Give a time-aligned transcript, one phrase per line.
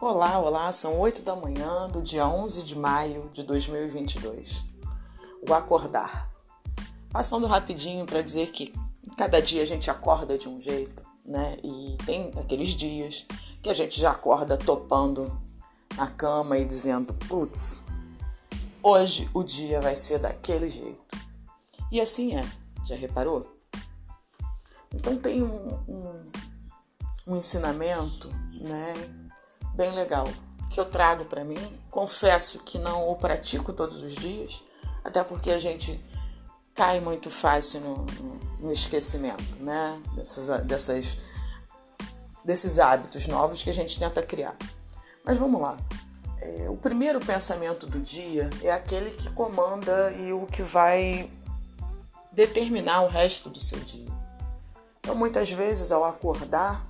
[0.00, 4.64] Olá, olá, são 8 da manhã do dia 11 de maio de 2022.
[5.48, 6.30] O acordar.
[7.10, 8.72] Passando rapidinho para dizer que
[9.16, 11.58] cada dia a gente acorda de um jeito, né?
[11.64, 13.26] E tem aqueles dias
[13.60, 15.36] que a gente já acorda topando
[15.96, 17.82] na cama e dizendo: putz,
[18.80, 21.04] hoje o dia vai ser daquele jeito.
[21.90, 22.42] E assim é,
[22.84, 23.52] já reparou?
[24.94, 26.30] Então tem um, um,
[27.26, 28.28] um ensinamento,
[28.60, 28.94] né?
[29.78, 30.26] Bem legal
[30.70, 31.80] que eu trago para mim.
[31.88, 34.62] Confesso que não o pratico todos os dias,
[35.04, 36.04] até porque a gente
[36.74, 38.06] cai muito fácil no,
[38.60, 40.02] no, esquecimento, né?
[40.16, 41.18] Dessas, dessas,
[42.44, 44.56] desses hábitos novos que a gente tenta criar.
[45.24, 45.78] Mas vamos lá.
[46.40, 51.30] É, o primeiro pensamento do dia é aquele que comanda e o que vai
[52.32, 54.08] determinar o resto do seu dia.
[55.00, 56.84] Então, muitas vezes, ao acordar,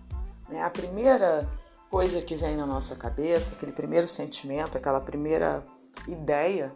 [0.49, 1.49] né, a primeira
[1.91, 5.65] coisa que vem na nossa cabeça, aquele primeiro sentimento, aquela primeira
[6.07, 6.75] ideia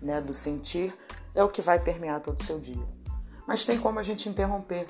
[0.00, 0.94] né, do sentir,
[1.34, 2.88] é o que vai permear todo o seu dia.
[3.46, 4.86] Mas tem como a gente interromper,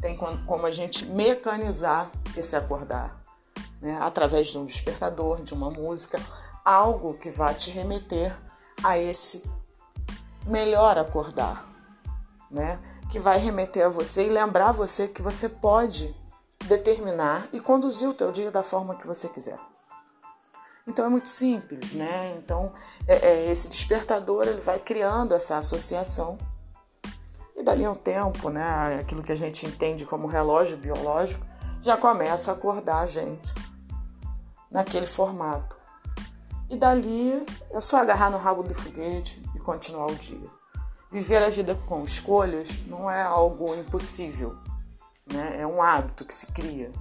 [0.00, 3.22] tem como a gente mecanizar esse acordar,
[3.80, 6.20] né, através de um despertador, de uma música,
[6.64, 8.34] algo que vai te remeter
[8.82, 9.44] a esse
[10.46, 11.66] melhor acordar,
[12.50, 12.80] né?
[13.10, 16.14] Que vai remeter a você e lembrar você que você pode
[16.66, 19.58] determinar e conduzir o teu dia da forma que você quiser.
[20.86, 22.34] Então é muito simples, né?
[22.36, 22.72] Então
[23.06, 26.38] é, é, esse despertador ele vai criando essa associação
[27.56, 28.98] e dali um tempo, né?
[29.00, 31.44] Aquilo que a gente entende como relógio biológico
[31.80, 33.54] já começa a acordar a gente
[34.70, 35.76] naquele formato.
[36.68, 40.50] E dali é só agarrar no rabo do foguete e continuar o dia.
[41.10, 44.58] Viver a vida com escolhas não é algo impossível
[45.26, 45.60] né?
[45.60, 46.92] É um hábito que se cria.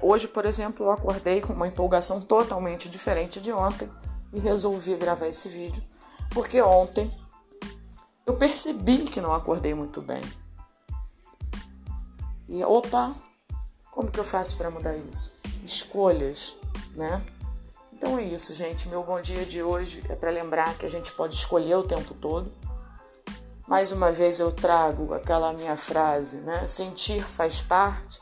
[0.00, 3.90] Hoje, por exemplo, eu acordei com uma empolgação totalmente diferente de ontem
[4.32, 5.82] e resolvi gravar esse vídeo,
[6.30, 7.12] porque ontem
[8.24, 10.22] eu percebi que não acordei muito bem.
[12.48, 13.14] E opa,
[13.90, 15.40] como que eu faço para mudar isso?
[15.64, 16.56] Escolhas,
[16.94, 17.22] né?
[17.92, 18.88] Então é isso, gente.
[18.88, 22.14] Meu bom dia de hoje é para lembrar que a gente pode escolher o tempo
[22.14, 22.50] todo
[23.66, 26.66] mais uma vez eu trago aquela minha frase, né?
[26.66, 28.20] Sentir faz parte.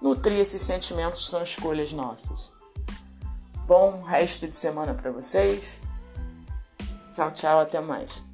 [0.00, 2.50] Nutrir esses sentimentos são escolhas nossas.
[3.66, 5.78] Bom resto de semana para vocês.
[7.12, 8.29] Tchau, tchau, até mais.